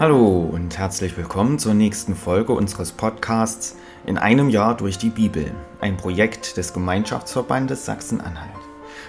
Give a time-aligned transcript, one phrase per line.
[0.00, 3.74] Hallo und herzlich willkommen zur nächsten Folge unseres Podcasts
[4.06, 8.60] In einem Jahr durch die Bibel, ein Projekt des Gemeinschaftsverbandes Sachsen-Anhalt.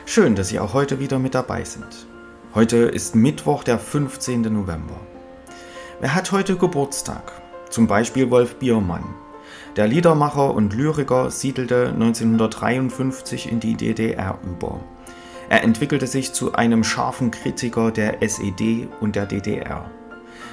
[0.07, 2.07] Schön, dass Sie auch heute wieder mit dabei sind.
[2.55, 4.41] Heute ist Mittwoch, der 15.
[4.51, 4.99] November.
[5.99, 7.33] Wer hat heute Geburtstag?
[7.69, 9.03] Zum Beispiel Wolf Biermann.
[9.75, 14.79] Der Liedermacher und Lyriker siedelte 1953 in die DDR über.
[15.49, 19.91] Er entwickelte sich zu einem scharfen Kritiker der SED und der DDR.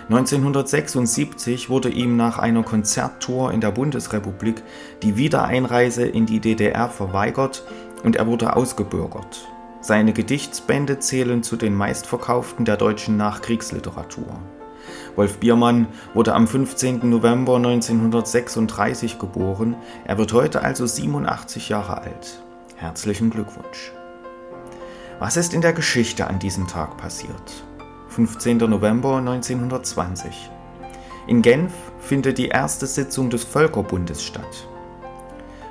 [0.09, 4.63] 1976 wurde ihm nach einer Konzerttour in der Bundesrepublik
[5.03, 7.65] die Wiedereinreise in die DDR verweigert
[8.05, 9.49] und er wurde ausgebürgert.
[9.81, 14.39] Seine Gedichtsbände zählen zu den meistverkauften der deutschen Nachkriegsliteratur.
[15.17, 17.09] Wolf Biermann wurde am 15.
[17.11, 19.75] November 1936 geboren.
[20.05, 22.41] Er wird heute also 87 Jahre alt.
[22.77, 23.93] Herzlichen Glückwunsch.
[25.19, 27.65] Was ist in der Geschichte an diesem Tag passiert?
[28.17, 28.57] 15.
[28.57, 30.51] November 1920.
[31.27, 34.67] In Genf findet die erste Sitzung des Völkerbundes statt.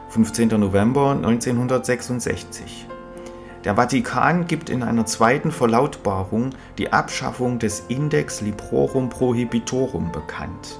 [0.10, 0.50] 15.
[0.50, 2.86] November 1966.
[3.64, 10.80] Der Vatikan gibt in einer zweiten Verlautbarung die Abschaffung des Index Librorum Prohibitorum bekannt.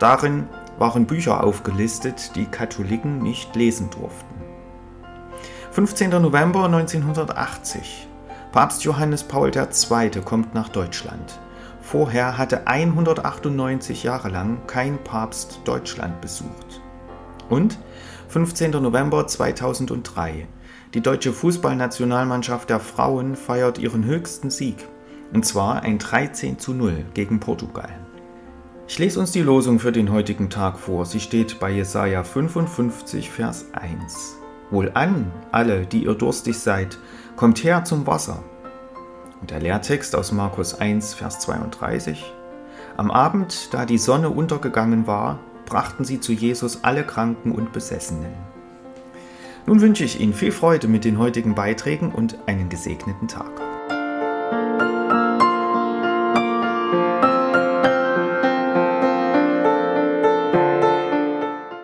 [0.00, 4.34] Darin waren Bücher aufgelistet, die Katholiken nicht lesen durften.
[5.70, 6.10] 15.
[6.20, 8.08] November 1980.
[8.52, 10.10] Papst Johannes Paul II.
[10.24, 11.38] kommt nach Deutschland.
[11.82, 16.80] Vorher hatte 198 Jahre lang kein Papst Deutschland besucht.
[17.48, 17.78] Und
[18.28, 18.72] 15.
[18.72, 20.48] November 2003.
[20.94, 24.88] Die deutsche Fußballnationalmannschaft der Frauen feiert ihren höchsten Sieg.
[25.32, 27.90] Und zwar ein 13 zu 0 gegen Portugal.
[28.88, 31.04] Ich lese uns die Losung für den heutigen Tag vor.
[31.04, 34.38] Sie steht bei Jesaja 55, Vers 1.
[34.70, 36.98] Wohlan, alle, die ihr durstig seid,
[37.36, 38.42] kommt her zum Wasser.
[39.40, 42.32] Und der Lehrtext aus Markus 1, Vers 32.
[42.96, 48.32] Am Abend, da die Sonne untergegangen war, brachten sie zu Jesus alle Kranken und Besessenen.
[49.66, 53.50] Nun wünsche ich Ihnen viel Freude mit den heutigen Beiträgen und einen gesegneten Tag.